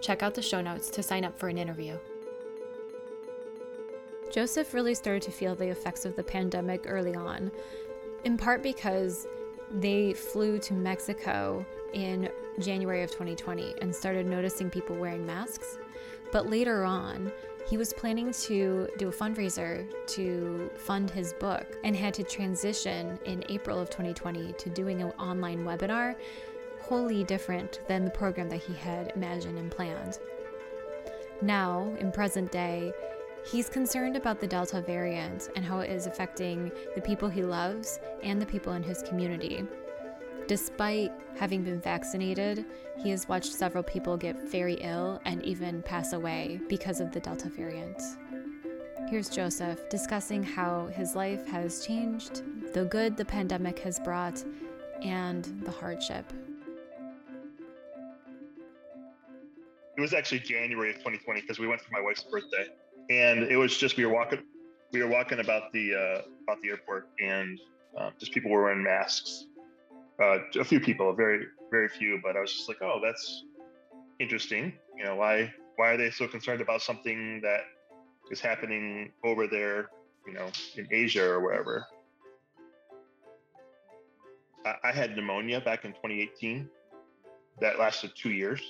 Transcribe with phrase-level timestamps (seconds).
[0.00, 1.96] check out the show notes to sign up for an interview.
[4.30, 7.50] Joseph really started to feel the effects of the pandemic early on,
[8.24, 9.26] in part because
[9.70, 15.78] they flew to Mexico in January of 2020 and started noticing people wearing masks.
[16.32, 17.32] But later on,
[17.66, 23.18] he was planning to do a fundraiser to fund his book and had to transition
[23.24, 26.16] in April of 2020 to doing an online webinar,
[26.90, 30.18] wholly different than the program that he had imagined and planned.
[31.40, 32.92] Now, in present day,
[33.46, 38.00] he's concerned about the Delta variant and how it is affecting the people he loves
[38.24, 39.64] and the people in his community.
[40.48, 42.64] Despite having been vaccinated,
[42.98, 47.20] he has watched several people get very ill and even pass away because of the
[47.20, 48.02] Delta variant.
[49.08, 52.42] Here's Joseph discussing how his life has changed,
[52.74, 54.44] the good the pandemic has brought,
[55.04, 56.24] and the hardship.
[60.00, 62.68] It was actually January of 2020 because we went for my wife's birthday,
[63.10, 64.38] and it was just we were walking,
[64.92, 67.60] we were walking about the uh, about the airport, and
[67.98, 69.44] uh, just people were wearing masks,
[70.18, 73.44] uh, a few people, very very few, but I was just like, oh, that's
[74.20, 74.72] interesting.
[74.96, 77.60] You know, why why are they so concerned about something that
[78.30, 79.90] is happening over there,
[80.26, 80.46] you know,
[80.78, 81.84] in Asia or wherever?
[84.64, 86.70] I, I had pneumonia back in 2018.
[87.60, 88.62] That lasted two years.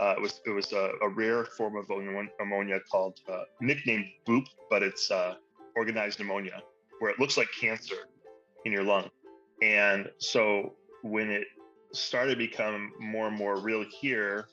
[0.00, 4.44] Uh, it was it was a, a, rare form of pneumonia called uh, nicknamed BOOP,
[4.70, 5.34] but it's uh,
[5.74, 6.62] organized pneumonia,
[7.00, 7.96] where it looks like cancer
[8.64, 9.10] in your lung.
[9.60, 11.48] And so when it
[11.92, 14.46] started to become more and more real here,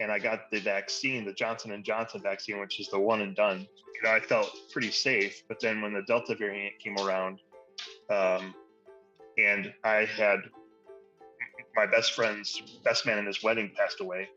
[0.00, 3.34] and I got the vaccine, the Johnson and Johnson vaccine, which is the one and
[3.34, 5.42] done, you know, I felt pretty safe.
[5.48, 7.40] But then when the Delta variant came around,
[8.10, 8.54] um,
[9.38, 10.40] and I had
[11.74, 14.28] my best friend's best man in his wedding passed away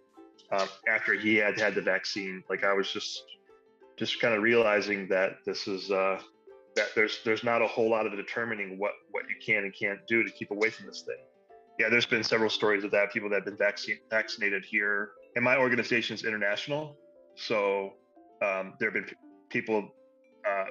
[0.51, 2.44] um, after he had had the vaccine.
[2.50, 3.23] Like I was just
[3.97, 6.19] just kind of realizing that this is uh,
[6.75, 10.00] that there's there's not a whole lot of determining what what you can and can't
[10.07, 11.23] do to keep away from this thing.
[11.79, 13.11] Yeah, there's been several stories of that.
[13.11, 16.95] People that have been vaccine, vaccinated here, and my organization is international,
[17.35, 17.94] so
[18.41, 19.07] um, there have been
[19.50, 19.89] people,
[20.50, 20.66] uh,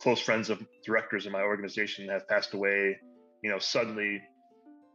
[0.00, 2.96] close friends of directors in my organization have passed away.
[3.42, 4.20] You know, suddenly,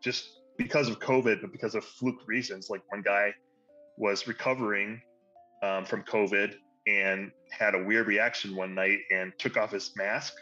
[0.01, 2.69] just because of COVID, but because of fluke reasons.
[2.69, 3.33] Like one guy
[3.97, 5.01] was recovering
[5.61, 6.55] um, from COVID
[6.87, 10.33] and had a weird reaction one night and took off his mask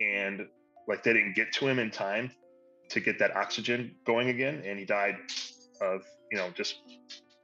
[0.00, 0.46] and
[0.88, 2.30] like they didn't get to him in time
[2.88, 5.16] to get that oxygen going again and he died
[5.80, 6.80] of you know just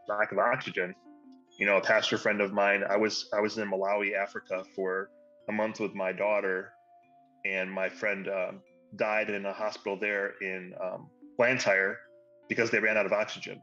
[0.08, 0.94] lack of oxygen.
[1.58, 5.10] You know a pastor friend of mine i was i was in malawi africa for
[5.48, 6.72] a month with my daughter
[7.44, 8.52] and my friend uh,
[8.96, 11.98] died in a hospital there in um, blantyre
[12.48, 13.60] because they ran out of oxygen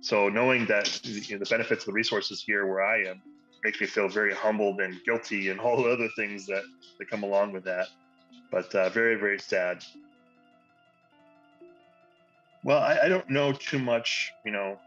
[0.00, 3.20] so knowing that you know, the benefits of the resources here where I am
[3.64, 6.62] makes me feel very humbled and guilty and all the other things that,
[6.98, 7.88] that come along with that.
[8.50, 9.84] But uh, very, very sad.
[12.64, 14.78] Well, I, I, don't know too much, you know,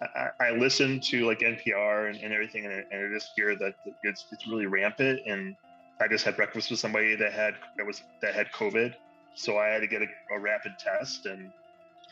[0.00, 4.46] I, I listen to like NPR and, and everything, and, and hear that it's, it's
[4.46, 5.20] really rampant.
[5.26, 5.54] And
[6.00, 8.94] I just had breakfast with somebody that had that was that had COVID,
[9.34, 11.52] so I had to get a, a rapid test, and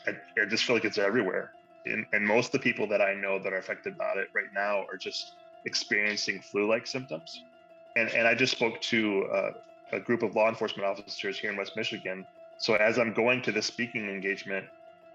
[0.07, 0.11] I,
[0.41, 1.51] I just feel like it's everywhere
[1.85, 4.51] and, and most of the people that I know that are affected by it right
[4.53, 5.33] now are just
[5.65, 7.43] experiencing flu-like symptoms.
[7.95, 9.51] And and I just spoke to uh,
[9.91, 12.25] a group of law enforcement officers here in West Michigan.
[12.57, 14.65] So as I'm going to this speaking engagement,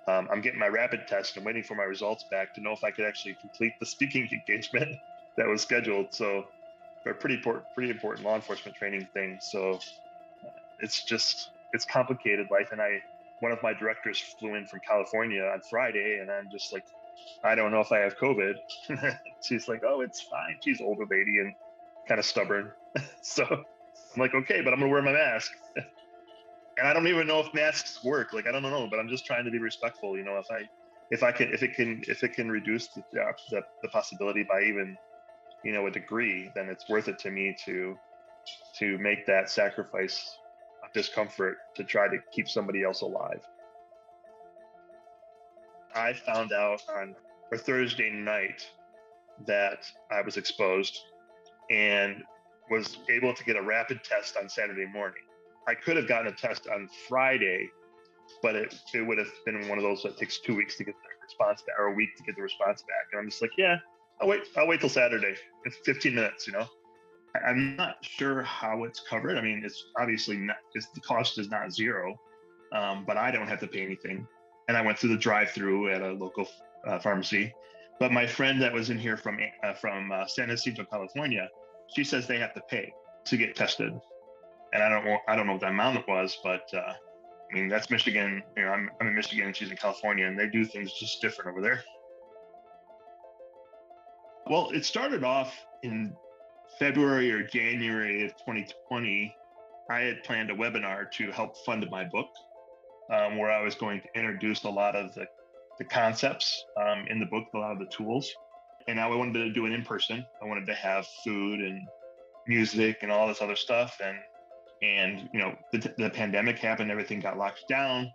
[0.09, 2.85] um, I'm getting my rapid test and waiting for my results back to know if
[2.85, 4.97] I could actually complete the speaking engagement
[5.37, 6.13] that was scheduled.
[6.15, 6.47] So,
[7.07, 9.39] a pretty important, pretty important law enforcement training thing.
[9.41, 9.79] So,
[10.81, 13.01] it's just it's complicated life, and I
[13.41, 16.85] one of my directors flew in from California on Friday, and I'm just like,
[17.45, 18.55] I don't know if I have COVID.
[19.43, 20.57] She's like, oh, it's fine.
[20.63, 21.55] She's older lady, and
[22.09, 22.73] kind of stubborn.
[23.23, 25.53] so I'm like, okay, but I'm gonna wear my mask.
[25.77, 28.33] and I don't even know if masks work.
[28.33, 30.17] Like I don't know, but I'm just trying to be respectful.
[30.17, 30.69] You know, if I
[31.11, 33.03] if I can if it can if it can reduce the
[33.51, 34.97] the, the possibility by even
[35.65, 37.97] you know a degree, then it's worth it to me to
[38.79, 40.39] to make that sacrifice
[40.97, 43.43] discomfort to try to keep somebody else alive.
[45.95, 47.15] I found out on
[47.53, 48.67] a Thursday night
[49.47, 50.99] that I was exposed
[51.71, 52.23] and
[52.71, 55.23] was able to get a rapid test on Saturday morning.
[55.69, 57.69] I could have gotten a test on Friday,
[58.43, 60.95] but it, it would have been one of those that takes two weeks to get
[60.95, 63.09] the response back or a week to get the response back.
[63.13, 63.77] And I'm just like, yeah,
[64.21, 64.43] I'll wait.
[64.57, 65.35] I'll wait till Saturday.
[65.65, 66.67] It's 15 minutes, you know.
[67.45, 69.37] I'm not sure how it's covered.
[69.37, 70.57] I mean, it's obviously not.
[70.75, 72.15] It's, the cost is not zero,
[72.73, 74.27] um, but I don't have to pay anything.
[74.69, 76.49] And I went through the drive-through at a local
[76.87, 77.53] uh, pharmacy.
[77.99, 81.49] But my friend that was in here from uh, from uh, San Jacinto, California,
[81.95, 82.93] she says they have to pay
[83.25, 83.93] to get tested,
[84.73, 86.93] and I don't I don't know what the amount it was, but uh,
[87.51, 88.43] I mean that's Michigan.
[88.57, 91.23] You know, I'm, I'm in Michigan and she's in California, and they do things just
[91.23, 91.83] different over there.
[94.49, 96.15] Well, it started off in
[96.79, 99.35] February or January of 2020.
[99.89, 102.29] I had planned a webinar to help fund my book,
[103.11, 105.27] um, where I was going to introduce a lot of the,
[105.79, 108.35] the concepts um, in the book, a lot of the tools
[108.89, 110.25] and now I wanted to do it in person.
[110.41, 111.87] I wanted to have food and
[112.47, 114.01] music and all this other stuff.
[114.05, 114.19] And
[114.83, 118.13] and you know the, the pandemic happened, everything got locked down,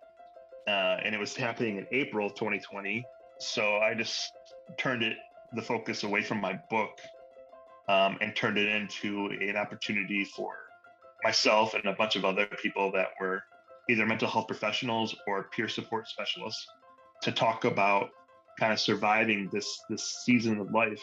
[0.67, 3.03] uh, and it was happening in April 2020.
[3.39, 4.31] So I just
[4.77, 5.17] turned it
[5.53, 7.01] the focus away from my book
[7.87, 10.53] um, and turned it into an opportunity for
[11.23, 13.43] myself and a bunch of other people that were
[13.89, 16.65] either mental health professionals or peer support specialists
[17.21, 18.09] to talk about
[18.59, 21.01] kind of surviving this this season of life.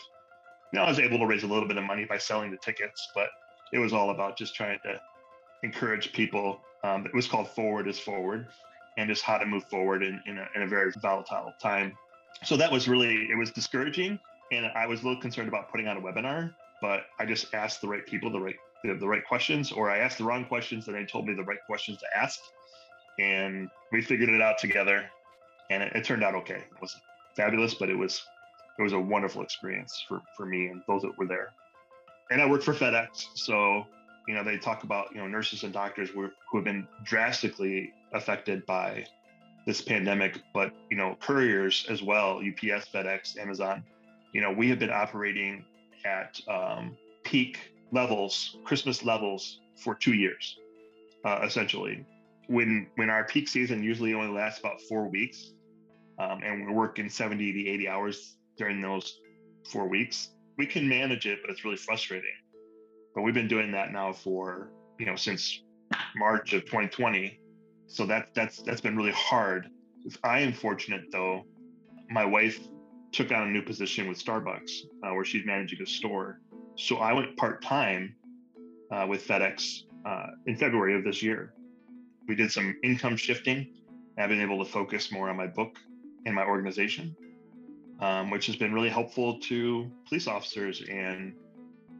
[0.72, 3.08] Know, I was able to raise a little bit of money by selling the tickets,
[3.14, 3.28] but
[3.72, 5.00] it was all about just trying to
[5.62, 6.60] encourage people.
[6.84, 8.48] Um, it was called Forward is Forward,
[8.98, 11.96] and just how to move forward in, in, a, in a very volatile time.
[12.44, 14.18] So that was really it was discouraging,
[14.52, 16.54] and I was a little concerned about putting on a webinar.
[16.80, 19.98] But I just asked the right people the right the, the right questions, or I
[19.98, 22.38] asked the wrong questions, and they told me the right questions to ask,
[23.18, 25.04] and we figured it out together,
[25.70, 26.54] and it, it turned out okay.
[26.70, 27.02] It wasn't
[27.36, 28.24] fabulous, but it was
[28.78, 31.52] it was a wonderful experience for for me and those that were there.
[32.30, 33.84] And I work for FedEx, so
[34.26, 37.92] you know they talk about you know nurses and doctors who, who have been drastically
[38.12, 39.04] affected by
[39.66, 43.82] this pandemic, but you know couriers as well, UPS, FedEx, Amazon.
[44.32, 45.64] You know we have been operating
[46.04, 50.58] at um, peak levels, Christmas levels for two years,
[51.24, 52.04] uh, essentially.
[52.48, 55.52] When when our peak season usually only lasts about four weeks,
[56.18, 59.20] um, and we're working 70 to 80 hours during those
[59.70, 62.30] four weeks, we can manage it, but it's really frustrating.
[63.14, 65.62] But we've been doing that now for, you know, since
[66.16, 67.40] March of 2020.
[67.86, 69.68] So that that's that's been really hard.
[70.24, 71.44] I am fortunate though,
[72.10, 72.58] my wife
[73.12, 74.70] took on a new position with Starbucks
[75.02, 76.40] uh, where she's managing a store.
[76.76, 78.14] So I went part time
[78.90, 81.54] uh, with FedEx uh, in February of this year.
[82.26, 83.68] We did some income shifting.
[84.18, 85.76] I've been able to focus more on my book
[86.26, 87.16] and my organization,
[88.00, 91.34] um, which has been really helpful to police officers and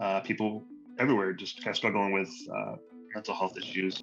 [0.01, 0.65] uh, people
[0.99, 2.75] everywhere just kind of struggling with uh,
[3.15, 4.03] mental health issues.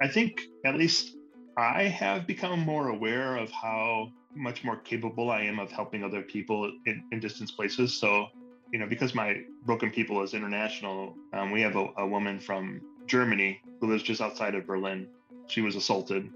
[0.00, 1.15] I think at least
[1.56, 6.20] I have become more aware of how much more capable I am of helping other
[6.20, 7.98] people in, in distance places.
[7.98, 8.26] So,
[8.72, 12.82] you know, because my Broken People is international, um, we have a, a woman from
[13.06, 15.08] Germany who lives just outside of Berlin.
[15.46, 16.30] She was assaulted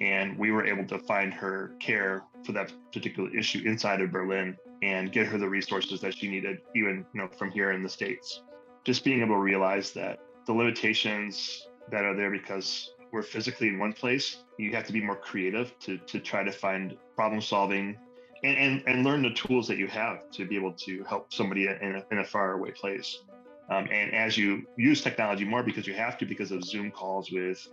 [0.00, 4.56] and we were able to find her care for that particular issue inside of Berlin
[4.82, 7.88] and get her the resources that she needed, even you know from here in the
[7.88, 8.42] states.
[8.84, 13.78] Just being able to realize that the limitations that are there because we're physically in
[13.78, 17.96] one place, you have to be more creative to to try to find problem solving
[18.44, 21.66] and, and, and learn the tools that you have to be able to help somebody
[21.66, 23.22] in a, in a far away place.
[23.70, 27.32] Um, and as you use technology more because you have to because of Zoom calls
[27.32, 27.66] with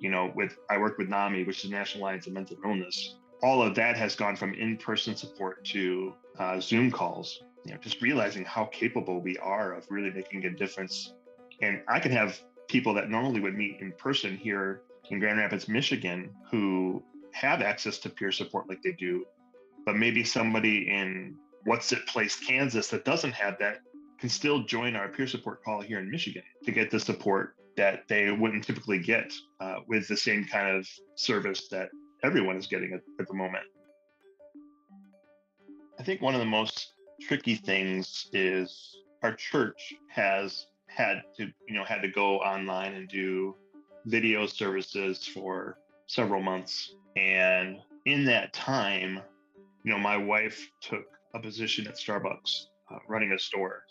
[0.00, 3.16] you know, with I work with NAMI, which is National Alliance of Mental Illness.
[3.42, 7.42] All of that has gone from in-person support to uh, Zoom calls.
[7.64, 11.14] You know, just realizing how capable we are of really making a difference.
[11.60, 15.68] And I can have people that normally would meet in person here in Grand Rapids,
[15.68, 17.02] Michigan, who
[17.32, 19.24] have access to peer support like they do,
[19.84, 23.78] but maybe somebody in what's it place, Kansas, that doesn't have that
[24.18, 28.06] can still join our peer support call here in Michigan to get the support that
[28.08, 31.88] they wouldn't typically get uh, with the same kind of service that
[32.22, 33.64] everyone is getting at, at the moment.
[35.98, 41.74] I think one of the most tricky things is our church has had to, you
[41.74, 43.54] know, had to go online and do
[44.06, 46.94] video services for several months.
[47.16, 49.20] And in that time,
[49.84, 51.04] you know, my wife took
[51.34, 53.84] a position at Starbucks, uh, running a store,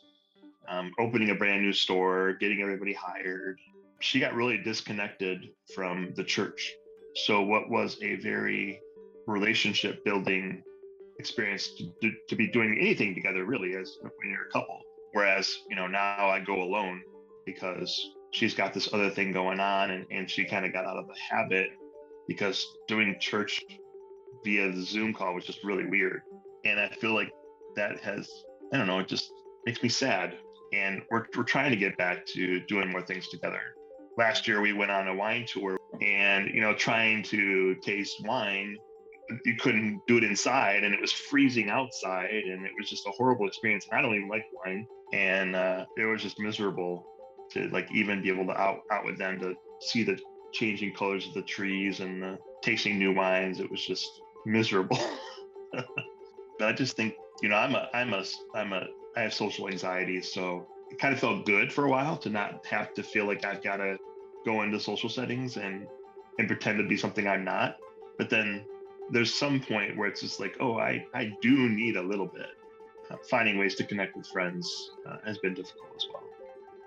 [0.67, 3.59] um, opening a brand new store, getting everybody hired.
[3.99, 6.73] She got really disconnected from the church.
[7.15, 8.79] So, what was a very
[9.25, 10.63] relationship building
[11.19, 14.81] experience to, to, to be doing anything together, really, as when you're a couple.
[15.11, 17.01] Whereas, you know, now I go alone
[17.45, 20.97] because she's got this other thing going on and, and she kind of got out
[20.97, 21.69] of the habit
[22.27, 23.63] because doing church
[24.43, 26.21] via the Zoom call was just really weird.
[26.65, 27.31] And I feel like
[27.75, 28.29] that has,
[28.73, 29.31] I don't know, it just
[29.65, 30.35] makes me sad.
[30.73, 33.61] And we're, we're trying to get back to doing more things together.
[34.17, 38.77] Last year, we went on a wine tour and, you know, trying to taste wine,
[39.45, 43.11] you couldn't do it inside and it was freezing outside and it was just a
[43.11, 43.87] horrible experience.
[43.91, 44.85] I don't even like wine.
[45.13, 47.05] And uh, it was just miserable
[47.51, 50.19] to like even be able to out, out with them to see the
[50.51, 53.59] changing colors of the trees and the tasting new wines.
[53.59, 54.99] It was just miserable.
[55.71, 55.87] but
[56.61, 60.21] I just think, you know, I'm a, I'm a, I'm a, I have social anxiety.
[60.21, 63.45] So it kind of felt good for a while to not have to feel like
[63.45, 63.97] I've got to
[64.45, 65.87] go into social settings and,
[66.37, 67.77] and pretend to be something I'm not.
[68.17, 68.65] But then
[69.11, 72.47] there's some point where it's just like, oh, I, I do need a little bit.
[73.09, 76.28] Uh, finding ways to connect with friends uh, has been difficult as well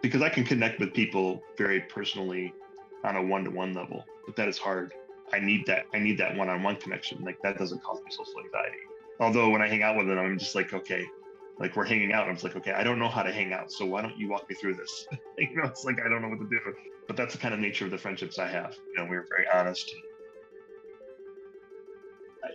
[0.02, 2.52] because I can connect with people very personally
[3.04, 4.92] on a one-to-one level, but that is hard.
[5.32, 5.86] I need that.
[5.94, 7.22] I need that one-on-one connection.
[7.24, 8.78] Like that doesn't cause me social anxiety.
[9.20, 11.06] Although when I hang out with them, I'm just like, okay,
[11.58, 12.28] like we're hanging out.
[12.28, 14.28] I'm just like, okay, I don't know how to hang out, so why don't you
[14.28, 15.06] walk me through this?
[15.38, 16.58] you know, it's like I don't know what to do.
[17.06, 18.76] But that's the kind of nature of the friendships I have.
[18.88, 19.94] You know, we are very honest.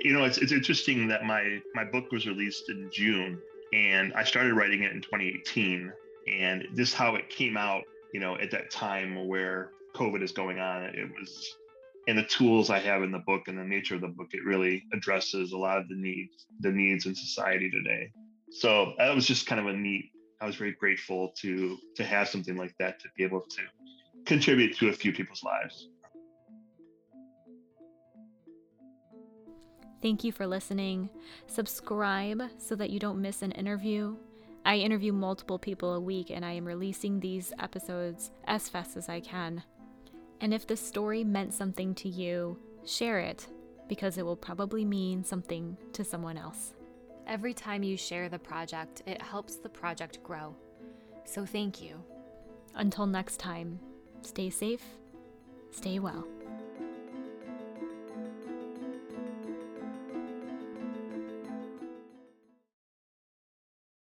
[0.02, 3.40] You know, it's it's interesting that my my book was released in June,
[3.74, 5.92] and I started writing it in 2018
[6.28, 10.60] and this how it came out you know at that time where covid is going
[10.60, 11.56] on it was
[12.08, 14.44] and the tools i have in the book and the nature of the book it
[14.46, 18.12] really addresses a lot of the needs the needs in society today
[18.52, 22.28] so that was just kind of a neat i was very grateful to to have
[22.28, 23.62] something like that to be able to
[24.26, 25.90] contribute to a few people's lives
[30.00, 31.10] Thank you for listening.
[31.48, 34.16] Subscribe so that you don't miss an interview.
[34.68, 39.08] I interview multiple people a week and I am releasing these episodes as fast as
[39.08, 39.64] I can.
[40.42, 43.48] And if the story meant something to you, share it
[43.88, 46.74] because it will probably mean something to someone else.
[47.28, 50.54] Every time you share the project, it helps the project grow.
[51.24, 52.04] So thank you.
[52.76, 53.80] Until next time,
[54.22, 54.84] stay safe,
[55.72, 56.28] stay well.